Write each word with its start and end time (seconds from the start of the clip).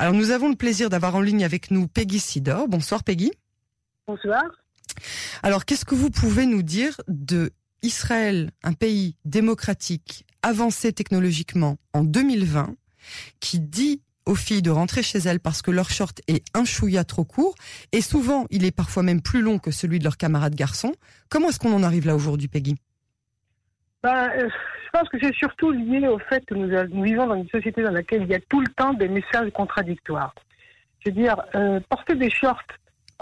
Alors 0.00 0.14
nous 0.14 0.30
avons 0.30 0.48
le 0.48 0.54
plaisir 0.54 0.90
d'avoir 0.90 1.16
en 1.16 1.20
ligne 1.20 1.44
avec 1.44 1.72
nous 1.72 1.88
Peggy 1.88 2.20
Sidor. 2.20 2.68
Bonsoir 2.68 3.02
Peggy. 3.02 3.32
Bonsoir. 4.06 4.44
Alors 5.42 5.64
qu'est-ce 5.64 5.84
que 5.84 5.96
vous 5.96 6.10
pouvez 6.10 6.46
nous 6.46 6.62
dire 6.62 7.00
de 7.08 7.50
Israël, 7.82 8.52
un 8.62 8.74
pays 8.74 9.16
démocratique, 9.24 10.24
avancé 10.42 10.92
technologiquement 10.92 11.78
en 11.92 12.04
2020, 12.04 12.76
qui 13.40 13.58
dit 13.58 14.02
aux 14.24 14.36
filles 14.36 14.62
de 14.62 14.70
rentrer 14.70 15.02
chez 15.02 15.18
elles 15.18 15.40
parce 15.40 15.62
que 15.62 15.70
leur 15.70 15.90
short 15.90 16.20
est 16.28 16.44
un 16.54 16.64
chouïa 16.64 17.02
trop 17.02 17.24
court, 17.24 17.54
et 17.90 18.00
souvent 18.00 18.46
il 18.50 18.64
est 18.64 18.70
parfois 18.70 19.02
même 19.02 19.22
plus 19.22 19.42
long 19.42 19.58
que 19.58 19.70
celui 19.72 19.98
de 19.98 20.04
leurs 20.04 20.16
camarades 20.16 20.54
garçons. 20.54 20.92
Comment 21.28 21.48
est-ce 21.48 21.58
qu'on 21.58 21.72
en 21.72 21.82
arrive 21.82 22.06
là 22.06 22.14
aujourd'hui, 22.14 22.48
Peggy? 22.48 22.76
Ben, 24.02 24.30
euh, 24.36 24.48
Je 24.84 24.98
pense 24.98 25.08
que 25.08 25.18
c'est 25.20 25.34
surtout 25.34 25.70
lié 25.72 26.06
au 26.08 26.18
fait 26.18 26.44
que 26.46 26.54
nous, 26.54 26.68
nous, 26.94 27.02
vivons 27.02 27.26
dans 27.26 27.34
une 27.36 27.48
société 27.48 27.82
dans 27.82 27.90
laquelle 27.90 28.22
il 28.22 28.28
y 28.28 28.34
a 28.34 28.40
tout 28.48 28.60
le 28.60 28.68
temps 28.68 28.94
des 28.94 29.08
messages 29.08 29.50
contradictoires. 29.52 30.34
Je 31.04 31.10
veux 31.10 31.16
dire, 31.16 31.36
euh, 31.54 31.80
porter 31.88 32.14
des 32.14 32.30
shorts 32.30 32.62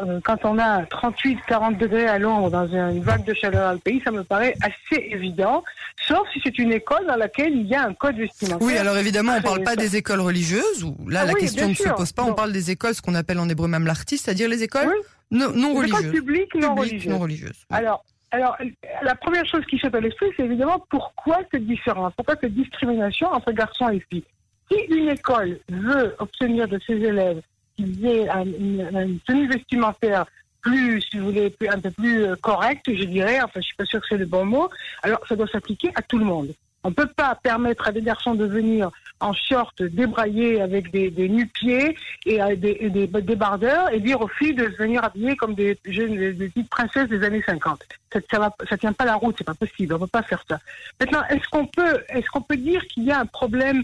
euh, 0.02 0.20
quand 0.24 0.45
on 0.45 0.59
a 0.59 0.84
38, 0.84 1.38
40 1.48 1.78
degrés 1.78 2.06
à 2.06 2.18
Londres 2.18 2.51
dans 2.51 2.66
une 2.68 3.01
vague 3.02 3.24
de 3.24 3.32
chaleur 3.32 3.68
dans 3.68 3.73
le 3.73 3.78
pays, 3.78 4.02
ça 4.04 4.10
me 4.10 4.23
paraît 4.24 4.54
assez 4.60 5.02
évident, 5.10 5.65
sauf 6.06 6.28
si 6.34 6.41
c'est 6.45 6.59
une 6.59 6.73
école 6.73 7.06
dans 7.06 7.16
laquelle 7.16 7.54
il 7.56 7.66
y 7.66 7.74
a 7.74 7.84
un 7.87 7.95
code 7.95 8.16
vestimentaire. 8.16 8.66
Oui, 8.66 8.77
alors 8.77 8.98
évidemment, 8.98 9.32
on 9.32 9.37
ne 9.38 9.43
parle 9.43 9.62
pas 9.62 9.74
des 9.74 9.96
écoles 9.96 10.20
religieuses, 10.20 10.84
où 10.84 11.09
là, 11.09 11.20
Ah 11.23 11.27
la 11.27 11.32
oui, 11.32 11.40
question 11.40 11.68
ne 11.70 11.74
se 11.74 11.88
pose 11.88 12.12
pas, 12.12 12.24
on 12.24 12.34
parle 12.34 12.52
des 12.52 12.70
écoles, 12.70 12.95
ce 12.95 13.01
qu'on 13.01 13.15
appelle 13.15 13.38
en 13.38 13.48
hébreu 13.48 13.68
même 13.68 13.87
l'artiste, 13.87 14.27
c'est-à-dire 14.27 14.51
les 14.51 14.62
écoles 14.62 14.87
Oui. 14.88 15.38
non, 15.38 15.51
non 15.54 15.70
Les 15.73 15.79
religieuses. 15.79 16.01
écoles 16.01 16.12
publiques 16.12 16.54
non 16.56 16.60
Publiques, 16.74 16.79
religieuses. 16.93 17.12
non 17.12 17.18
religieuses. 17.18 17.65
Alors, 17.70 18.04
alors, 18.30 18.57
la 19.03 19.15
première 19.15 19.47
chose 19.47 19.65
qui 19.66 19.79
saute 19.79 19.95
à 19.95 20.01
l'esprit, 20.01 20.27
c'est 20.37 20.45
évidemment 20.45 20.85
pourquoi 20.91 21.39
cette 21.53 21.66
différence, 21.66 22.12
pourquoi 22.16 22.35
cette 22.41 22.55
discrimination 22.55 23.29
entre 23.29 23.52
garçons 23.52 23.89
et 23.91 24.01
filles. 24.11 24.25
Si 24.71 24.79
une 24.89 25.09
école 25.09 25.59
veut 25.69 26.15
obtenir 26.19 26.66
de 26.66 26.79
ses 26.87 26.95
élèves 26.95 27.41
qu'ils 27.77 28.05
aient 28.07 28.29
un- 28.29 28.45
une, 28.45 29.21
tenue 29.27 29.49
vestimentaire 29.49 30.27
plus, 30.60 31.01
si 31.02 31.18
vous 31.18 31.27
voulez, 31.27 31.51
plus- 31.51 31.68
un 31.68 31.79
peu 31.79 31.91
plus 31.93 32.24
euh, 32.24 32.35
correcte, 32.37 32.93
je 32.93 33.05
dirais, 33.05 33.41
enfin, 33.41 33.60
je 33.60 33.66
suis 33.66 33.77
pas 33.77 33.85
sûre 33.85 34.01
que 34.01 34.07
c'est 34.09 34.16
le 34.16 34.27
bon 34.27 34.45
mot, 34.45 34.68
alors 35.02 35.21
ça 35.29 35.37
doit 35.37 35.46
s'appliquer 35.46 35.93
à 35.95 36.02
tout 36.02 36.18
le 36.18 36.24
monde. 36.24 36.52
On 36.87 36.90
ne 36.90 36.95
peut 36.95 37.09
pas 37.09 37.34
permettre 37.34 37.88
à 37.88 37.90
des 37.90 38.01
garçons 38.01 38.37
de 38.37 38.45
venir 38.45 38.92
en 39.18 39.32
short 39.32 39.82
débraillés 39.82 40.60
avec 40.60 40.93
des, 40.93 41.10
des 41.10 41.28
nu-pieds 41.28 41.96
et 42.26 42.40
à 42.40 42.54
des, 42.54 43.09
débardeurs 43.23 43.93
et 43.93 43.98
dire 43.98 44.20
aux 44.20 44.28
filles 44.28 44.54
de 44.54 44.66
venir 44.66 45.02
habillées 45.02 45.34
comme 45.34 45.56
des 45.56 45.76
jeunes, 45.84 46.15
des, 46.15 46.48
petites 46.48 46.70
princesses 46.70 47.09
des 47.09 47.24
années 47.24 47.43
50. 47.45 47.82
Ça, 48.30 48.54
ça 48.70 48.76
tient 48.78 48.93
pas 48.93 49.04
la 49.04 49.16
route, 49.16 49.34
c'est 49.37 49.43
pas 49.43 49.54
possible, 49.54 49.95
on 49.95 49.98
peut 49.98 50.06
pas 50.06 50.23
faire 50.23 50.45
ça. 50.48 50.60
Maintenant, 51.01 51.24
est-ce 51.28 51.48
qu'on 51.48 51.66
peut, 51.66 52.04
est-ce 52.09 52.30
qu'on 52.30 52.43
peut 52.43 52.56
dire 52.56 52.87
qu'il 52.87 53.02
y 53.02 53.10
a 53.10 53.18
un 53.18 53.26
problème 53.26 53.82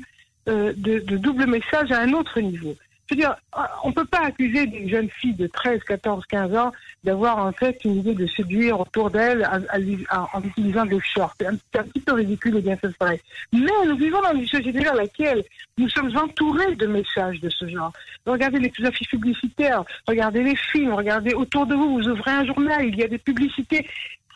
euh, 0.48 0.72
de 0.76 1.16
double 1.16 1.46
message 1.46 1.90
à 1.90 1.98
un 1.98 2.12
autre 2.12 2.38
niveau? 2.38 2.76
Veux 3.12 3.20
dire, 3.20 3.36
on 3.84 3.92
peut 3.92 4.04
pas 4.04 4.26
accuser 4.26 4.66
des 4.66 4.88
jeunes 4.88 5.08
filles 5.08 5.34
de 5.34 5.46
13, 5.46 5.80
14, 5.84 6.24
15 6.26 6.54
ans 6.56 6.72
d'avoir 7.04 7.38
en 7.38 7.52
fait 7.52 7.78
une 7.84 7.96
idée 7.96 8.14
de 8.14 8.26
séduire 8.26 8.80
autour 8.80 9.10
à- 9.14 10.28
en 10.32 10.42
utilisant 10.42 10.86
des 10.86 11.00
shorts. 11.00 11.34
C'est 11.38 11.46
un, 11.46 11.56
petit 11.56 12.00
peu 12.00 12.12
ridicule 12.12 12.56
et 12.56 12.60
bien 12.60 12.76
fait 12.76 12.92
vrai. 13.00 13.20
Mais 13.52 13.60
nous 13.86 13.96
vivons 13.96 14.20
dans 14.22 14.34
une 14.34 14.46
société 14.46 14.80
dans 14.80 14.94
laquelle 14.94 15.42
nous 15.78 15.88
sommes 15.88 16.16
entourés 16.16 16.74
de 16.76 16.86
messages 16.86 17.40
de 17.40 17.50
ce 17.50 17.68
genre. 17.68 17.92
Regardez 18.26 18.58
les 18.58 18.86
affiches 18.86 19.08
publicitaires, 19.08 19.84
regardez 20.06 20.42
les 20.42 20.56
films, 20.56 20.94
regardez 20.94 21.34
autour 21.34 21.66
de 21.66 21.74
vous, 21.74 21.94
vous 21.94 22.08
ouvrez 22.08 22.30
un 22.30 22.46
journal, 22.46 22.86
il 22.86 22.96
y 22.96 23.02
a 23.02 23.08
des 23.08 23.18
publicités 23.18 23.86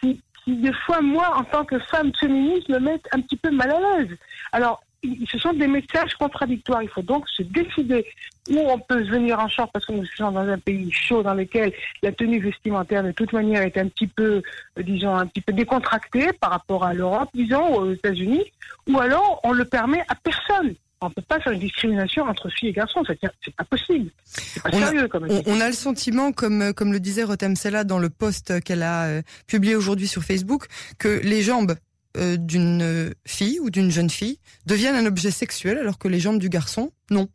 qui, 0.01 0.21
qui 0.45 0.57
des 0.57 0.73
fois, 0.73 1.01
moi, 1.01 1.37
en 1.37 1.45
tant 1.45 1.65
que 1.65 1.79
femme 1.79 2.13
féministe, 2.19 2.69
me 2.69 2.79
mettent 2.79 3.09
un 3.13 3.21
petit 3.21 3.37
peu 3.37 3.51
mal 3.51 3.71
à 3.71 3.99
l'aise. 3.99 4.17
Alors, 4.53 4.83
ce 5.03 5.39
sont 5.39 5.53
des 5.53 5.67
messages 5.69 6.15
contradictoires. 6.19 6.83
Il 6.83 6.89
faut 6.89 7.03
donc 7.03 7.29
se 7.29 7.43
décider 7.43 8.05
où 8.51 8.59
on 8.59 8.79
peut 8.79 9.03
venir 9.03 9.39
en 9.39 9.49
short 9.49 9.71
parce 9.73 9.85
que 9.87 9.93
nous 9.93 10.07
sommes 10.17 10.35
dans 10.35 10.41
un 10.49 10.59
pays 10.59 10.91
chaud 10.93 11.23
dans 11.23 11.35
lequel 11.35 11.73
la 12.03 12.13
tenue 12.13 12.41
vestimentaire 12.41 13.03
de 13.05 13.13
toute 13.13 13.33
manière 13.33 13.63
est 13.63 13.77
un 13.77 13.89
petit 13.89 14.07
peu, 14.07 14.43
euh, 14.79 14.83
disons, 14.83 15.15
un 15.17 15.27
petit 15.27 15.41
peu 15.41 15.53
décontractée 15.53 16.33
par 16.41 16.51
rapport 16.51 16.85
à 16.85 16.95
l'Europe, 16.95 17.29
disons, 17.35 17.75
aux 17.75 17.93
États-Unis, 17.93 18.45
ou 18.89 18.99
alors 18.99 19.41
on 19.45 19.53
le 19.53 19.65
permet 19.65 20.01
à 20.09 20.15
personne. 20.15 20.75
On 21.03 21.09
ne 21.09 21.13
peut 21.13 21.23
pas 21.23 21.39
faire 21.41 21.53
une 21.53 21.61
discrimination 21.61 22.25
entre 22.25 22.49
filles 22.49 22.71
et 22.71 22.73
garçons, 22.73 23.03
c'est 23.07 23.55
pas 23.55 23.65
possible. 23.65 24.11
C'est 24.25 24.63
pas 24.63 24.71
On 24.73 24.83
a- 24.83 24.87
sérieux 24.87 25.09
comme 25.09 25.27
On, 25.29 25.43
on 25.47 25.61
a 25.61 25.67
le 25.69 25.75
sentiment, 25.75 26.33
comme, 26.33 26.63
euh, 26.63 26.73
comme 26.73 26.91
le 26.93 27.01
disait 27.01 27.23
Rotem 27.25 27.55
Sella 27.55 27.85
dans 27.85 27.99
le 27.99 28.09
post 28.09 28.61
qu'elle 28.63 28.83
a 28.83 29.05
euh, 29.05 29.23
publié 29.47 29.77
aujourd'hui 29.77 30.09
sur 30.09 30.23
Facebook, 30.25 30.67
que 30.99 31.21
les 31.23 31.43
jambes 31.43 31.75
euh, 32.17 32.37
d'une 32.37 33.15
fille 33.27 33.61
ou 33.61 33.71
d'une 33.71 33.91
jeune 33.91 34.11
fille 34.11 34.39
deviennent 34.67 34.95
un 34.97 35.07
objet 35.07 35.31
sexuel 35.31 35.79
alors 35.79 35.99
que 35.99 36.09
les 36.09 36.21
jambes 36.21 36.39
du 36.39 36.49
garçon, 36.49 36.91
non. 37.11 37.29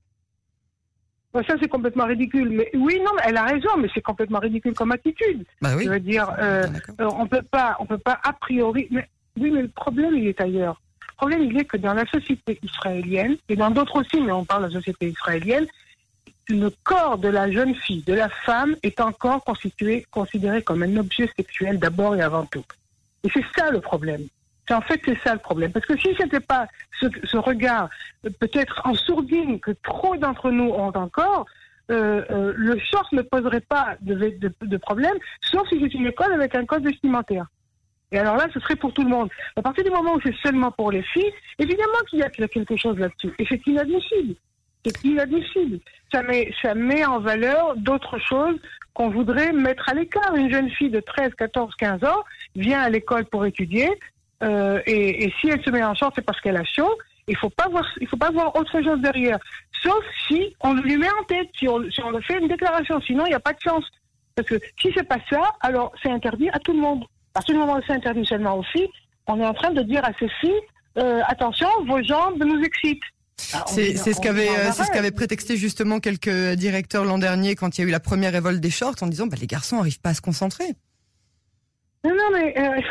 Ça 1.34 1.56
c'est 1.62 1.70
complètement 1.70 2.06
ridicule. 2.06 2.50
Mais 2.50 2.70
oui, 2.74 3.00
non, 3.00 3.12
mais 3.16 3.22
elle 3.26 3.38
a 3.38 3.46
raison, 3.46 3.70
mais 3.78 3.88
c'est 3.94 4.02
complètement 4.02 4.40
ridicule 4.40 4.74
comme 4.74 4.92
attitude. 4.92 5.46
Bah 5.62 5.72
oui. 5.78 5.86
Je 5.86 5.90
veux 5.90 6.00
dire, 6.00 6.30
euh. 6.40 6.68
Euh, 7.00 7.10
on 7.18 7.26
peut 7.26 7.42
pas, 7.42 7.78
on 7.80 7.86
peut 7.86 7.98
pas 7.98 8.20
a 8.24 8.34
priori. 8.34 8.88
Mais 8.92 9.08
oui, 9.40 9.50
mais 9.52 9.62
le 9.62 9.70
problème 9.70 10.14
il 10.16 10.28
est 10.28 10.42
ailleurs. 10.42 10.82
Le 11.02 11.16
problème 11.16 11.44
il 11.44 11.58
est 11.58 11.66
que 11.66 11.78
dans 11.78 11.94
la 11.94 12.06
société 12.08 12.60
israélienne 12.64 13.38
et 13.48 13.56
dans 13.56 13.72
d'autres 13.72 14.02
aussi, 14.02 14.20
mais 14.20 14.32
on 14.32 14.44
parle 14.44 14.64
de 14.64 14.74
la 14.74 14.80
société 14.80 15.08
israélienne, 15.10 15.68
le 16.50 16.70
corps 16.84 17.18
de 17.18 17.30
la 17.30 17.50
jeune 17.50 17.76
fille, 17.76 18.04
de 18.04 18.14
la 18.14 18.28
femme, 18.28 18.76
est 18.84 19.00
encore 19.00 19.44
constitué, 19.44 20.06
considéré 20.12 20.62
comme 20.62 20.84
un 20.84 20.98
objet 20.98 21.30
sexuel 21.38 21.80
d'abord 21.80 22.16
et 22.16 22.22
avant 22.22 22.46
tout. 22.46 22.66
Et 23.24 23.30
c'est 23.34 23.46
ça 23.56 23.72
le 23.72 23.80
problème. 23.80 24.26
C'est 24.72 24.78
en 24.78 24.82
fait 24.82 25.02
c'est 25.04 25.18
ça 25.22 25.34
le 25.34 25.40
problème. 25.40 25.74
Parce 25.74 25.86
que 25.86 25.98
si 25.98 26.16
c'était 26.18 26.40
pas 26.40 26.66
ce, 27.02 27.36
regard, 27.36 27.90
peut-être 28.40 28.82
en 28.86 28.94
sourdine 28.94 29.60
que 29.60 29.72
trop 29.84 30.16
d'entre 30.16 30.50
nous 30.50 30.70
ont 30.70 30.96
encore, 30.96 31.46
euh, 31.92 32.24
euh, 32.32 32.54
le 32.56 32.80
short 32.80 33.12
ne 33.12 33.22
poserait 33.22 33.60
pas 33.60 33.98
de, 34.00 34.14
de, 34.62 34.78
problème, 34.78 35.18
sauf 35.42 35.68
si 35.68 35.78
c'est 35.82 35.94
une 35.94 36.08
école 36.08 36.32
avec 36.32 36.56
un 36.56 36.66
code 36.66 36.86
vestimentaire. 36.86 37.48
Et 38.14 38.20
alors 38.20 38.38
là, 38.38 38.48
ce 38.54 38.62
serait 38.62 38.78
pour 38.78 38.94
tout 38.94 39.04
le 39.04 39.10
monde. 39.10 39.30
À 39.58 39.62
partir 39.62 39.84
du 39.84 39.90
moment 39.90 40.14
où 40.14 40.22
c'est 40.22 40.36
seulement 40.42 40.72
pour 40.72 40.90
les 40.90 41.04
filles, 41.04 41.34
évidemment 41.60 42.00
qu'il 42.10 42.20
y 42.20 42.24
a 42.24 42.30
quelque 42.30 42.78
chose 42.78 42.98
là-dessus. 42.98 43.34
Et 43.40 43.46
c'est 43.50 43.68
inadmissible. 43.68 44.36
C'est 44.86 45.04
inadmissible. 45.04 45.80
Ça 46.14 46.24
met, 46.24 46.50
ça 46.62 46.76
met 46.76 47.04
en 47.04 47.20
valeur 47.20 47.76
d'autres 47.76 48.20
choses 48.20 48.58
qu'on 48.94 49.10
voudrait 49.10 49.52
mettre 49.52 49.90
à 49.90 49.94
l'écart. 49.94 50.34
Une 50.36 50.50
jeune 50.52 50.70
fille 50.70 50.90
de 50.90 51.02
13, 51.02 51.34
14, 51.38 51.76
15 51.76 52.04
ans 52.06 52.24
vient 52.56 52.82
à 52.82 52.90
l'école 52.90 53.26
pour 53.26 53.46
étudier, 53.46 53.90
euh, 54.42 54.82
et, 54.86 55.26
et 55.26 55.34
si 55.40 55.48
elle 55.50 55.64
se 55.64 55.70
met 55.70 55.84
en 55.84 55.94
short, 55.96 56.14
c'est 56.16 56.26
parce 56.26 56.40
qu'elle 56.42 56.58
a 56.58 56.64
chaud. 56.64 56.98
Il 57.28 57.38
faut 57.38 57.50
pas 57.50 57.68
voir, 57.70 57.86
il 58.02 58.08
faut 58.08 58.18
pas 58.18 58.32
voir 58.32 58.56
autre 58.56 58.82
chose 58.82 59.00
derrière. 59.02 59.38
Sauf 59.84 60.04
si 60.28 60.56
on 60.62 60.74
lui 60.74 60.98
met 60.98 61.10
en 61.20 61.24
tête, 61.26 61.50
si 61.58 61.68
on, 61.68 61.82
si 61.92 62.02
on 62.04 62.20
fait 62.22 62.40
une 62.40 62.48
déclaration. 62.48 63.00
Sinon, 63.02 63.26
il 63.26 63.30
n'y 63.30 63.36
a 63.36 63.40
pas 63.40 63.54
de 63.54 63.60
chance. 63.62 63.86
Parce 64.36 64.48
que 64.48 64.56
si 64.82 64.90
c'est 64.96 65.08
pas 65.08 65.20
ça, 65.30 65.42
alors 65.62 65.92
c'est 66.02 66.10
interdit 66.10 66.50
à 66.50 66.60
tout 66.60 66.74
le 66.74 66.80
monde. 66.80 67.04
À 67.04 67.34
partir 67.36 67.54
du 67.56 67.60
moment 67.60 67.76
où 67.78 67.82
c'est 67.86 67.94
interdit 67.94 68.26
seulement 68.26 68.58
aux 68.58 68.64
filles, 68.64 68.90
on 69.28 69.40
est 69.40 69.46
en 69.46 69.54
train 69.54 69.72
de 69.72 69.82
dire 69.84 70.04
à 70.04 70.12
ces 70.20 70.28
filles, 70.42 70.60
euh, 70.98 71.22
attention, 71.28 71.68
vos 71.88 72.02
jambes 72.04 72.44
nous 72.44 72.62
excitent. 72.64 73.04
Ah, 73.54 73.64
C'est 73.68 73.90
est- 73.92 73.98
c'est 73.98 74.14
ce 74.14 74.22
qu'avait 74.22 74.50
euh, 74.50 74.72
c'est 74.72 74.84
ce 74.84 74.92
qu'avait 74.92 75.12
prétexté 75.12 75.56
justement 75.58 76.00
quelques 76.00 76.54
directeurs 76.56 77.06
l'an 77.06 77.18
dernier 77.18 77.56
quand 77.56 77.78
il 77.78 77.82
y 77.82 77.84
a 77.84 77.88
eu 77.88 77.92
la 77.92 78.00
première 78.00 78.32
révolte 78.34 78.60
des 78.60 78.70
shorts 78.70 78.96
en 79.02 79.08
disant 79.08 79.28
bah, 79.28 79.38
les 79.40 79.48
garçons 79.48 79.80
arrivent 79.80 80.00
pas 80.02 80.10
à 80.10 80.14
se 80.14 80.22
concentrer. 80.22 80.66
Non, 82.04 82.12
non, 82.16 82.30
mais 82.34 82.54
euh, 82.60 82.82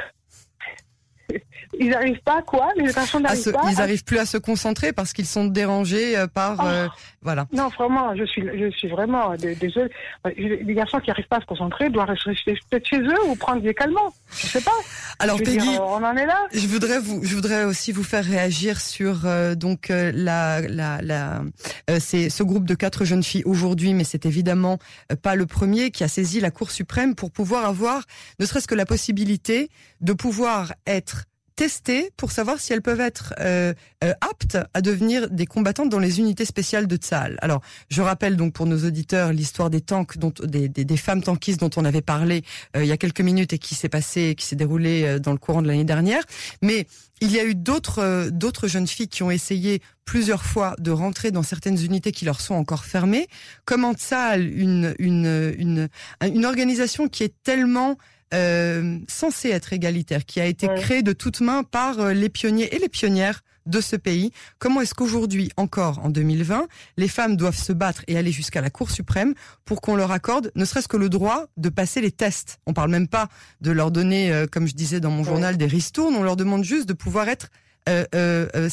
ils 1.78 1.88
n'arrivent 1.90 2.20
pas 2.24 2.38
à 2.38 2.42
quoi 2.42 2.68
Les 2.76 2.84
n'arrivent 2.84 3.34
se- 3.40 3.50
pas 3.50 3.60
ils 3.70 3.80
à- 3.80 3.82
arrivent 3.84 4.04
plus 4.04 4.18
à 4.18 4.26
se 4.26 4.36
concentrer 4.38 4.92
parce 4.92 5.12
qu'ils 5.12 5.26
sont 5.26 5.44
dérangés 5.46 6.16
euh, 6.18 6.26
par 6.26 6.56
Oh. 6.60 6.66
euh, 6.66 6.88
voilà. 7.22 7.46
Non, 7.52 7.68
vraiment, 7.68 8.14
je 8.16 8.24
suis, 8.24 8.42
je 8.42 8.70
suis 8.76 8.88
vraiment 8.88 9.34
dé- 9.36 9.54
désolée. 9.54 9.90
Euh, 10.26 10.30
Les 10.36 10.74
garçons 10.74 10.98
qui 11.00 11.08
n'arrivent 11.10 11.28
pas 11.28 11.36
à 11.36 11.40
se 11.40 11.46
concentrer 11.46 11.88
doivent 11.90 12.08
rester 12.08 12.54
peut-être 12.70 12.86
chez 12.86 12.98
eux 13.00 13.24
ou 13.28 13.34
prendre 13.36 13.62
des 13.62 13.74
calmants. 13.74 14.12
Je 14.32 14.46
sais 14.46 14.60
pas. 14.60 14.70
Alors 15.18 15.36
dire, 15.36 15.46
Peggy, 15.46 15.68
on 15.80 16.02
en 16.04 16.16
est 16.16 16.26
là. 16.26 16.46
Je 16.52 16.66
voudrais 16.66 16.98
vous, 16.98 17.20
je 17.22 17.34
voudrais 17.34 17.64
aussi 17.64 17.92
vous 17.92 18.02
faire 18.04 18.24
réagir 18.24 18.80
sur 18.80 19.26
euh, 19.26 19.54
donc 19.54 19.90
euh, 19.90 20.12
la, 20.14 20.60
la, 20.62 21.00
la, 21.02 21.42
euh, 21.90 21.98
c'est 22.00 22.30
ce 22.30 22.42
groupe 22.42 22.64
de 22.64 22.74
quatre 22.74 23.04
jeunes 23.04 23.22
filles 23.22 23.42
aujourd'hui, 23.44 23.94
mais 23.94 24.04
c'est 24.04 24.26
évidemment 24.26 24.78
euh, 25.12 25.16
pas 25.16 25.34
le 25.34 25.46
premier 25.46 25.90
qui 25.90 26.04
a 26.04 26.08
saisi 26.08 26.40
la 26.40 26.50
Cour 26.50 26.70
suprême 26.70 27.14
pour 27.14 27.30
pouvoir 27.30 27.64
avoir, 27.66 28.02
ne 28.38 28.46
serait-ce 28.46 28.66
que 28.68 28.74
la 28.74 28.86
possibilité 28.86 29.70
de 30.00 30.12
pouvoir 30.12 30.72
être 30.86 31.19
testées 31.60 32.10
pour 32.16 32.32
savoir 32.32 32.58
si 32.58 32.72
elles 32.72 32.80
peuvent 32.80 33.02
être 33.02 33.34
euh, 33.38 33.74
euh, 34.02 34.14
aptes 34.22 34.56
à 34.72 34.80
devenir 34.80 35.28
des 35.28 35.44
combattantes 35.44 35.90
dans 35.90 35.98
les 35.98 36.18
unités 36.18 36.46
spéciales 36.46 36.86
de 36.86 36.96
Tsahal. 36.96 37.36
Alors, 37.42 37.60
je 37.90 38.00
rappelle 38.00 38.36
donc 38.36 38.54
pour 38.54 38.64
nos 38.64 38.86
auditeurs 38.86 39.34
l'histoire 39.34 39.68
des 39.68 39.82
tanks, 39.82 40.16
dont, 40.16 40.32
des, 40.42 40.70
des, 40.70 40.96
femmes 40.96 41.22
tankistes 41.22 41.60
dont 41.60 41.68
on 41.76 41.84
avait 41.84 42.00
parlé 42.00 42.44
euh, 42.76 42.82
il 42.82 42.88
y 42.88 42.92
a 42.92 42.96
quelques 42.96 43.20
minutes 43.20 43.52
et 43.52 43.58
qui 43.58 43.74
s'est 43.74 43.90
passé, 43.90 44.34
qui 44.38 44.46
s'est 44.46 44.56
déroulé 44.56 45.04
euh, 45.04 45.18
dans 45.18 45.32
le 45.32 45.38
courant 45.38 45.60
de 45.60 45.66
l'année 45.66 45.84
dernière. 45.84 46.22
Mais 46.62 46.86
il 47.20 47.30
y 47.30 47.38
a 47.38 47.44
eu 47.44 47.54
d'autres 47.54 47.98
euh, 47.98 48.30
d'autres 48.30 48.66
jeunes 48.66 48.86
filles 48.86 49.08
qui 49.08 49.22
ont 49.22 49.30
essayé 49.30 49.82
plusieurs 50.06 50.44
fois 50.44 50.74
de 50.78 50.90
rentrer 50.90 51.30
dans 51.30 51.42
certaines 51.42 51.84
unités 51.84 52.10
qui 52.10 52.24
leur 52.24 52.40
sont 52.40 52.54
encore 52.54 52.86
fermées. 52.86 53.26
Comment 53.66 53.92
Tsahal, 53.92 54.50
une 54.50 54.94
une 54.98 55.54
une 55.58 55.88
une 56.24 56.46
organisation 56.46 57.08
qui 57.08 57.22
est 57.22 57.34
tellement 57.42 57.98
euh, 58.34 58.98
censée 59.08 59.50
être 59.50 59.72
égalitaire, 59.72 60.24
qui 60.24 60.40
a 60.40 60.46
été 60.46 60.68
Ouais. 60.68 60.80
créée 60.80 61.02
de 61.02 61.12
toutes 61.12 61.40
mains 61.40 61.62
par 61.62 61.98
euh, 62.00 62.12
les 62.12 62.28
pionniers 62.28 62.74
et 62.74 62.78
les 62.78 62.88
pionnières 62.88 63.42
de 63.66 63.80
ce 63.80 63.96
pays. 63.96 64.32
Comment 64.58 64.80
est-ce 64.80 64.94
qu'aujourd'hui, 64.94 65.50
encore 65.56 65.98
en 66.04 66.08
2020, 66.08 66.66
les 66.96 67.08
femmes 67.08 67.36
doivent 67.36 67.56
se 67.56 67.72
battre 67.72 68.02
et 68.08 68.16
aller 68.16 68.32
jusqu'à 68.32 68.60
la 68.60 68.70
Cour 68.70 68.90
suprême 68.90 69.34
pour 69.64 69.80
qu'on 69.80 69.96
leur 69.96 70.10
accorde 70.12 70.50
ne 70.54 70.64
serait-ce 70.64 70.88
que 70.88 70.96
le 70.96 71.08
droit 71.08 71.46
de 71.56 71.68
passer 71.68 72.00
les 72.00 72.10
tests? 72.10 72.58
On 72.66 72.72
parle 72.72 72.90
même 72.90 73.08
pas 73.08 73.28
de 73.60 73.70
leur 73.70 73.90
donner, 73.90 74.32
euh, 74.32 74.46
comme 74.46 74.66
je 74.66 74.74
disais 74.74 75.00
dans 75.00 75.10
mon 75.10 75.24
journal, 75.24 75.56
des 75.56 75.66
ristournes, 75.66 76.14
on 76.14 76.22
leur 76.22 76.36
demande 76.36 76.64
juste 76.64 76.88
de 76.88 76.94
pouvoir 76.94 77.28
être 77.28 77.48
euh, 77.88 78.04
euh, 78.14 78.46
euh, 78.54 78.68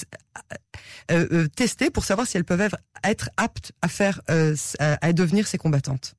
euh 1.12 1.48
testées 1.48 1.90
pour 1.90 2.04
savoir 2.04 2.28
si 2.28 2.38
elles 2.38 2.44
peuvent 2.44 2.70
être 3.04 3.30
aptes 3.38 3.72
à 3.82 3.88
faire, 3.88 4.22
à 4.80 5.14
devenir 5.14 5.48
ces 5.48 5.58
combattantes. 5.58 6.17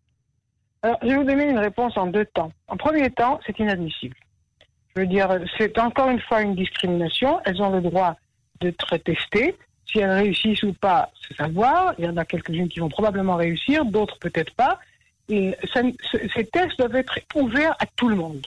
Alors, 0.83 0.99
je 1.03 1.09
vais 1.09 1.17
vous 1.17 1.25
donner 1.25 1.51
une 1.51 1.59
réponse 1.59 1.97
en 1.97 2.07
deux 2.07 2.25
temps. 2.27 2.53
En 2.69 2.77
premier 2.77 3.11
temps, 3.11 3.41
c'est 3.47 3.59
inadmissible. 3.59 4.17
Je 4.95 5.03
veux 5.03 5.07
dire, 5.07 5.29
c'est 5.57 5.79
encore 5.79 6.09
une 6.09 6.21
fois 6.21 6.43
une 6.43 6.55
discrimination. 6.55 7.41
Elles 7.45 7.61
ont 7.63 7.71
le 7.71 7.81
droit 7.81 8.17
d'être 8.61 8.97
testées. 8.99 9.57
Si 9.87 9.99
elles 10.01 10.11
réussissent 10.11 10.63
ou 10.65 10.73
pas, 10.73 11.11
c'est 11.27 11.37
savoir. 11.37 11.95
Il 11.99 12.05
y 12.05 12.09
en 12.09 12.17
a 12.17 12.25
quelques-unes 12.25 12.69
qui 12.69 12.81
vont 12.81 12.89
probablement 12.89 13.37
réussir, 13.37 13.85
d'autres 13.85 14.19
peut-être 14.19 14.55
pas. 14.55 14.79
Et 15.29 15.55
ces 15.73 16.45
tests 16.47 16.79
doivent 16.79 16.97
être 16.97 17.19
ouverts 17.35 17.77
à 17.79 17.87
tout 17.97 18.09
le 18.09 18.17
monde. 18.17 18.47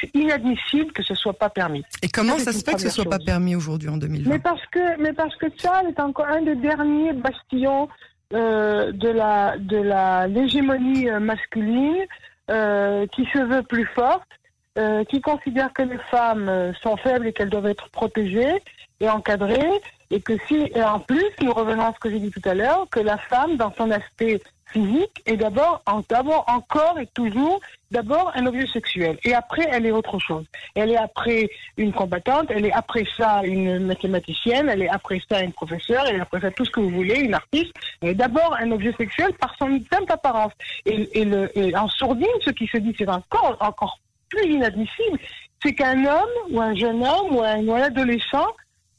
C'est 0.00 0.14
inadmissible 0.14 0.92
que 0.92 1.02
ce 1.02 1.14
soit 1.14 1.36
pas 1.36 1.50
permis. 1.50 1.84
Et 2.02 2.08
comment 2.08 2.38
ça, 2.38 2.52
se 2.52 2.62
fait 2.62 2.74
que 2.74 2.80
ce 2.80 2.90
soit 2.90 3.04
pas 3.04 3.18
permis 3.18 3.56
aujourd'hui 3.56 3.88
en 3.88 3.96
2020 3.96 4.30
Mais 4.30 4.38
parce 4.38 4.64
que, 4.66 5.00
mais 5.00 5.12
parce 5.12 5.34
que 5.36 5.48
Tchad 5.48 5.86
est 5.88 6.00
encore 6.00 6.26
un 6.26 6.42
des 6.42 6.54
derniers 6.54 7.12
bastions 7.12 7.88
euh, 8.34 8.92
de 8.92 9.08
la 9.08 9.56
de 9.58 9.76
la 9.76 10.26
l'hégémonie 10.26 11.08
euh, 11.08 11.20
masculine 11.20 12.04
euh, 12.50 13.06
qui 13.08 13.24
se 13.26 13.38
veut 13.38 13.62
plus 13.62 13.86
forte, 13.94 14.28
euh, 14.76 15.04
qui 15.04 15.20
considère 15.20 15.72
que 15.72 15.82
les 15.82 15.98
femmes 16.10 16.48
euh, 16.48 16.72
sont 16.82 16.96
faibles 16.96 17.26
et 17.26 17.32
qu'elles 17.32 17.50
doivent 17.50 17.66
être 17.66 17.88
protégées 17.90 18.62
et 19.00 19.08
encadrées, 19.08 19.80
et 20.10 20.20
que 20.20 20.34
si 20.46 20.70
et 20.74 20.82
en 20.82 21.00
plus 21.00 21.30
nous 21.42 21.52
revenons 21.52 21.86
à 21.86 21.92
ce 21.92 21.98
que 21.98 22.10
j'ai 22.10 22.18
dit 22.18 22.30
tout 22.30 22.46
à 22.48 22.54
l'heure, 22.54 22.86
que 22.90 23.00
la 23.00 23.18
femme 23.18 23.56
dans 23.56 23.72
son 23.74 23.90
aspect 23.90 24.40
physique 24.66 25.22
est 25.26 25.36
d'abord, 25.36 25.82
d'abord 26.08 26.44
encore 26.48 26.98
et 26.98 27.06
toujours, 27.06 27.60
d'abord 27.90 28.32
un 28.34 28.46
objet 28.46 28.66
sexuel. 28.66 29.18
Et 29.24 29.34
après, 29.34 29.66
elle 29.70 29.86
est 29.86 29.92
autre 29.92 30.18
chose. 30.18 30.44
Elle 30.74 30.90
est 30.90 30.96
après 30.96 31.48
une 31.76 31.92
combattante, 31.92 32.46
elle 32.50 32.66
est 32.66 32.72
après 32.72 33.04
ça 33.16 33.42
une 33.44 33.78
mathématicienne, 33.86 34.68
elle 34.68 34.82
est 34.82 34.88
après 34.88 35.20
ça 35.30 35.40
une 35.40 35.52
professeure, 35.52 36.04
elle 36.08 36.16
est 36.16 36.20
après 36.20 36.40
ça 36.40 36.50
tout 36.50 36.64
ce 36.64 36.70
que 36.70 36.80
vous 36.80 36.90
voulez, 36.90 37.20
une 37.20 37.34
artiste. 37.34 37.72
Elle 38.02 38.10
est 38.10 38.14
d'abord 38.14 38.56
un 38.58 38.70
objet 38.72 38.92
sexuel 38.98 39.32
par 39.34 39.54
son 39.58 39.68
simple 39.90 40.10
apparence. 40.12 40.52
Et, 40.84 41.20
et, 41.20 41.24
le, 41.24 41.56
et 41.56 41.76
en 41.76 41.88
sourdine, 41.88 42.26
ce 42.44 42.50
qui 42.50 42.66
se 42.66 42.78
dit, 42.78 42.94
c'est 42.98 43.08
encore, 43.08 43.56
encore 43.60 43.98
plus 44.28 44.52
inadmissible, 44.52 45.18
c'est 45.62 45.74
qu'un 45.74 46.04
homme 46.04 46.50
ou 46.50 46.60
un 46.60 46.74
jeune 46.74 47.04
homme 47.04 47.36
ou 47.36 47.42
un, 47.42 47.82
adolescent 47.82 48.46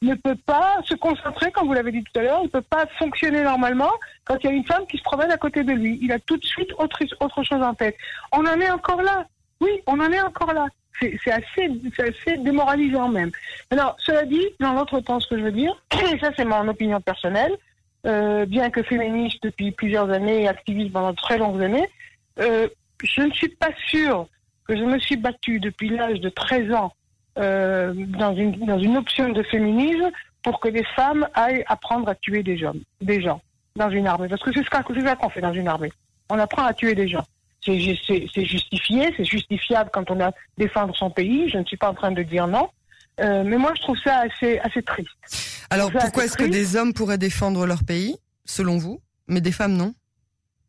ne 0.01 0.13
peut 0.15 0.37
pas 0.45 0.77
se 0.83 0.95
concentrer, 0.95 1.51
comme 1.51 1.67
vous 1.67 1.73
l'avez 1.73 1.91
dit 1.91 2.03
tout 2.03 2.19
à 2.19 2.23
l'heure, 2.23 2.43
ne 2.43 2.47
peut 2.47 2.61
pas 2.61 2.85
fonctionner 2.99 3.41
normalement 3.41 3.91
quand 4.25 4.37
il 4.43 4.45
y 4.45 4.49
a 4.49 4.53
une 4.53 4.65
femme 4.65 4.85
qui 4.87 4.97
se 4.97 5.03
promène 5.03 5.31
à 5.31 5.37
côté 5.37 5.63
de 5.63 5.71
lui. 5.71 5.97
Il 6.01 6.11
a 6.11 6.19
tout 6.19 6.37
de 6.37 6.45
suite 6.45 6.69
autre, 6.77 6.99
autre 7.19 7.43
chose 7.43 7.61
en 7.61 7.73
tête. 7.73 7.95
On 8.31 8.45
en 8.45 8.59
est 8.59 8.69
encore 8.69 9.01
là. 9.01 9.25
Oui, 9.59 9.71
on 9.87 9.99
en 9.99 10.11
est 10.11 10.21
encore 10.21 10.53
là. 10.53 10.67
C'est 10.99 11.31
assez, 11.31 11.69
assez 11.99 12.37
démoralisant 12.37 13.09
même. 13.09 13.31
Alors, 13.69 13.95
cela 13.99 14.23
dit, 14.23 14.45
dans 14.59 14.73
l'autre 14.73 14.99
temps, 14.99 15.19
ce 15.19 15.27
que 15.27 15.37
je 15.37 15.43
veux 15.43 15.51
dire, 15.51 15.79
et 15.93 16.19
ça 16.21 16.31
c'est 16.35 16.45
mon 16.45 16.67
opinion 16.67 16.99
personnelle, 17.01 17.55
euh, 18.05 18.45
bien 18.45 18.69
que 18.69 18.81
féministe 18.83 19.39
depuis 19.43 19.71
plusieurs 19.71 20.09
années 20.09 20.43
et 20.43 20.47
activiste 20.47 20.93
pendant 20.93 21.13
très 21.13 21.37
longues 21.37 21.61
années, 21.61 21.87
euh, 22.39 22.67
je 23.03 23.21
ne 23.21 23.31
suis 23.31 23.49
pas 23.49 23.69
sûre 23.87 24.27
que 24.67 24.77
je 24.77 24.83
me 24.83 24.99
suis 24.99 25.15
battue 25.15 25.59
depuis 25.59 25.89
l'âge 25.89 26.19
de 26.19 26.29
13 26.29 26.73
ans 26.73 26.93
euh, 27.37 27.93
dans, 27.95 28.35
une, 28.35 28.51
dans 28.65 28.79
une 28.79 28.97
option 28.97 29.29
de 29.29 29.43
féminisme 29.43 30.11
pour 30.43 30.59
que 30.59 30.67
les 30.67 30.83
femmes 30.95 31.27
aillent 31.33 31.63
apprendre 31.67 32.09
à 32.09 32.15
tuer 32.15 32.43
des 32.43 32.63
hommes, 32.63 32.81
des 33.01 33.21
gens 33.21 33.41
dans 33.75 33.89
une 33.89 34.07
armée. 34.07 34.27
Parce 34.27 34.41
que 34.41 34.51
c'est 34.53 34.63
ce 34.63 35.15
qu'on 35.15 35.29
fait 35.29 35.41
dans 35.41 35.53
une 35.53 35.67
armée. 35.67 35.91
On 36.29 36.39
apprend 36.39 36.65
à 36.65 36.73
tuer 36.73 36.95
des 36.95 37.07
gens. 37.07 37.23
C'est 37.63 37.79
justifié, 37.79 39.13
c'est 39.17 39.25
justifiable 39.25 39.89
quand 39.91 40.09
on 40.09 40.21
a 40.21 40.31
défendre 40.57 40.95
son 40.95 41.09
pays. 41.09 41.49
Je 41.49 41.57
ne 41.57 41.65
suis 41.65 41.75
pas 41.75 41.89
en 41.89 41.93
train 41.93 42.11
de 42.11 42.23
dire 42.23 42.47
non. 42.47 42.69
Euh, 43.19 43.43
mais 43.45 43.57
moi, 43.57 43.73
je 43.75 43.81
trouve 43.81 43.97
ça 44.03 44.19
assez, 44.19 44.59
assez 44.59 44.81
triste. 44.81 45.09
Alors, 45.69 45.91
pourquoi 45.91 46.25
est-ce 46.25 46.37
que 46.37 46.45
des 46.45 46.75
hommes 46.75 46.93
pourraient 46.93 47.17
défendre 47.17 47.65
leur 47.65 47.83
pays, 47.83 48.15
selon 48.45 48.77
vous, 48.77 49.01
mais 49.27 49.41
des 49.41 49.51
femmes 49.51 49.75
non? 49.75 49.93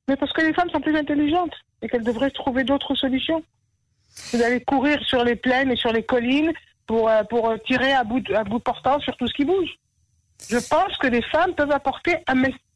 Mais 0.09 0.17
parce 0.17 0.33
que 0.33 0.41
les 0.41 0.53
femmes 0.55 0.71
sont 0.71 0.81
plus 0.81 0.97
intelligentes 0.97 1.55
et 1.83 1.89
qu'elles 1.89 2.03
devraient 2.03 2.31
trouver 2.31 2.65
d'autres 2.65 2.95
solutions. 2.95 3.43
Vous 4.33 4.43
allez 4.43 4.61
courir 4.61 5.03
sur 5.05 5.25
les 5.25 5.37
plaines 5.37 5.71
et 5.71 5.77
sur 5.77 5.93
les 5.93 6.03
collines 6.03 6.53
pour, 6.87 7.09
euh, 7.09 7.23
pour 7.25 7.55
tirer 7.67 7.93
à 7.93 8.05
bout, 8.05 8.23
à 8.35 8.45
bout 8.45 8.59
portant 8.59 9.01
sur 9.01 9.17
tout 9.17 9.27
ce 9.27 9.35
qui 9.35 9.45
bouge. 9.45 9.79
Je 10.49 10.57
pense 10.57 10.97
que 10.99 11.09
les 11.09 11.23
femmes 11.23 11.55
peuvent 11.55 11.73
apporter 11.73 12.17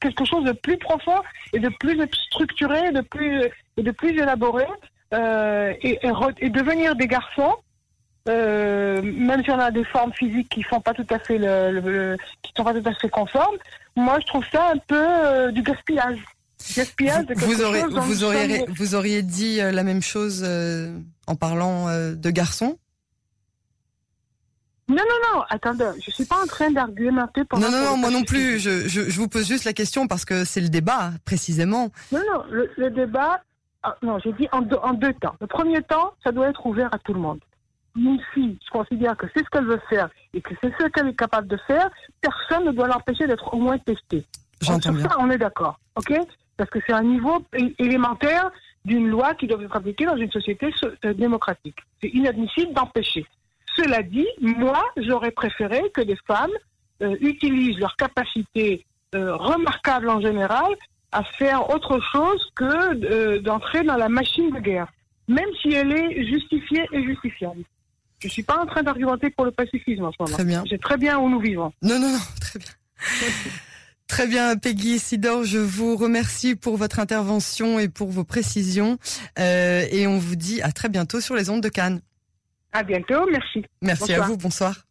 quelque 0.00 0.24
chose 0.24 0.44
de 0.44 0.52
plus 0.52 0.78
profond 0.78 1.20
et 1.52 1.60
de 1.60 1.68
plus 1.68 1.98
structuré, 2.30 2.90
de 2.90 3.00
plus, 3.02 3.44
et 3.76 3.82
de 3.82 3.90
plus 3.90 4.10
élaboré, 4.10 4.66
euh, 5.14 5.72
et, 5.82 6.50
devenir 6.50 6.96
des 6.96 7.06
garçons, 7.06 7.54
euh, 8.28 9.00
même 9.02 9.44
si 9.44 9.50
on 9.50 9.58
a 9.58 9.70
des 9.70 9.84
formes 9.84 10.12
physiques 10.12 10.48
qui 10.48 10.62
font 10.62 10.80
pas 10.80 10.94
tout 10.94 11.06
à 11.10 11.18
fait 11.18 11.38
le, 11.38 12.16
qui 12.42 12.52
sont 12.56 12.64
pas 12.64 12.74
tout 12.74 12.88
à 12.88 12.94
fait 12.94 13.08
conformes. 13.08 13.56
Moi, 13.96 14.18
je 14.20 14.26
trouve 14.26 14.44
ça 14.50 14.70
un 14.72 14.78
peu 14.78 14.96
euh, 14.98 15.50
du 15.50 15.62
gaspillage. 15.62 16.18
Gaspillage 16.76 17.26
de 17.26 17.34
vous, 17.34 17.62
aurez, 17.62 17.82
vous, 17.82 18.24
auriez, 18.24 18.64
vous 18.68 18.94
auriez 18.94 19.22
dit 19.22 19.60
euh, 19.60 19.72
la 19.72 19.82
même 19.82 20.02
chose 20.02 20.42
euh, 20.46 20.96
en 21.26 21.36
parlant 21.36 21.86
de 21.88 22.30
garçons 22.30 22.78
non, 24.88 24.96
non, 24.96 25.38
non, 25.38 25.44
attendez, 25.48 25.86
je 26.04 26.10
suis 26.10 26.24
pas 26.24 26.42
en 26.42 26.46
train 26.46 26.70
d'argumenter 26.70 27.44
pour... 27.44 27.58
Non, 27.58 27.70
non, 27.70 27.82
non, 27.84 27.96
moi 27.96 28.10
non 28.10 28.24
plus, 28.24 28.58
je, 28.58 28.88
je, 28.88 29.08
je, 29.08 29.16
vous 29.16 29.28
pose 29.28 29.46
juste 29.46 29.64
la 29.64 29.72
question 29.72 30.06
parce 30.06 30.24
que 30.24 30.44
c'est 30.44 30.60
le 30.60 30.68
débat, 30.68 31.12
précisément. 31.24 31.90
Non, 32.10 32.20
non, 32.30 32.44
le, 32.50 32.90
débat, 32.90 33.42
ah, 33.82 33.96
non, 34.02 34.18
j'ai 34.18 34.32
dit 34.32 34.48
en 34.52 34.60
deux, 34.60 34.76
en 34.82 34.92
deux 34.92 35.14
temps. 35.14 35.34
Le 35.40 35.46
premier 35.46 35.82
temps, 35.82 36.12
ça 36.22 36.32
doit 36.32 36.48
être 36.48 36.66
ouvert 36.66 36.92
à 36.92 36.98
tout 36.98 37.14
le 37.14 37.20
monde. 37.20 37.40
Une 37.96 38.18
fille, 38.34 38.58
je 38.64 38.70
considère 38.70 39.16
que 39.16 39.26
c'est 39.34 39.44
ce 39.44 39.50
qu'elle 39.50 39.66
veut 39.66 39.80
faire 39.88 40.10
et 40.34 40.42
que 40.42 40.52
c'est 40.60 40.72
ce 40.78 40.88
qu'elle 40.88 41.08
est 41.08 41.16
capable 41.16 41.46
de 41.46 41.58
faire, 41.66 41.88
personne 42.20 42.64
ne 42.64 42.72
doit 42.72 42.88
l'empêcher 42.88 43.26
d'être 43.26 43.54
au 43.54 43.58
moins 43.58 43.78
testée. 43.78 44.26
J'entends 44.60 44.92
bien. 44.92 45.08
ça, 45.08 45.16
on 45.18 45.30
est 45.30 45.38
d'accord, 45.38 45.78
ok? 45.96 46.12
Parce 46.56 46.70
que 46.70 46.78
c'est 46.86 46.92
un 46.92 47.02
niveau 47.02 47.44
élémentaire 47.78 48.50
d'une 48.84 49.08
loi 49.08 49.34
qui 49.34 49.46
doit 49.46 49.62
être 49.62 49.76
appliquée 49.76 50.04
dans 50.04 50.16
une 50.16 50.30
société 50.30 50.70
euh, 51.04 51.14
démocratique. 51.14 51.76
C'est 52.00 52.08
inadmissible 52.08 52.72
d'empêcher. 52.72 53.26
Cela 53.76 54.02
dit, 54.02 54.26
moi, 54.40 54.82
j'aurais 54.96 55.30
préféré 55.30 55.82
que 55.94 56.02
les 56.02 56.16
femmes 56.26 56.50
euh, 57.02 57.16
utilisent 57.20 57.78
leur 57.78 57.96
capacité 57.96 58.84
euh, 59.14 59.36
remarquable 59.36 60.08
en 60.08 60.20
général 60.20 60.72
à 61.10 61.22
faire 61.22 61.70
autre 61.70 62.00
chose 62.12 62.50
que 62.54 62.64
euh, 62.64 63.40
d'entrer 63.40 63.82
dans 63.82 63.96
la 63.96 64.08
machine 64.08 64.50
de 64.50 64.60
guerre, 64.60 64.88
même 65.28 65.48
si 65.60 65.72
elle 65.72 65.92
est 65.92 66.26
justifiée 66.26 66.86
et 66.92 67.02
justifiable. 67.04 67.62
Je 68.20 68.28
ne 68.28 68.30
suis 68.30 68.42
pas 68.42 68.58
en 68.58 68.66
train 68.66 68.82
d'argumenter 68.82 69.30
pour 69.30 69.44
le 69.44 69.50
pacifisme 69.50 70.04
en 70.04 70.12
ce 70.12 70.16
moment. 70.20 70.32
Très 70.32 70.44
bien. 70.44 70.64
C'est 70.68 70.80
très 70.80 70.96
bien 70.96 71.18
où 71.18 71.28
nous 71.28 71.40
vivons. 71.40 71.72
Non, 71.82 71.98
non, 71.98 72.12
non, 72.12 72.18
très 72.40 72.58
bien. 72.58 72.68
Très 74.12 74.26
bien, 74.26 74.58
Peggy 74.58 74.98
Sidor, 74.98 75.42
je 75.44 75.56
vous 75.56 75.96
remercie 75.96 76.54
pour 76.54 76.76
votre 76.76 76.98
intervention 76.98 77.78
et 77.78 77.88
pour 77.88 78.10
vos 78.10 78.24
précisions. 78.24 78.98
et 79.38 80.06
on 80.06 80.18
vous 80.18 80.36
dit 80.36 80.60
à 80.60 80.70
très 80.70 80.90
bientôt 80.90 81.18
sur 81.22 81.34
les 81.34 81.48
ondes 81.48 81.62
de 81.62 81.70
Cannes. 81.70 82.02
À 82.74 82.82
bientôt, 82.82 83.26
merci. 83.30 83.64
Merci 83.80 84.12
à 84.12 84.20
vous, 84.20 84.36
bonsoir. 84.36 84.84